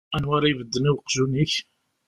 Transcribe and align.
Anwa 0.15 0.33
ara 0.37 0.47
ibedden 0.51 0.89
i 0.89 0.91
uqjun-ik? 0.93 1.53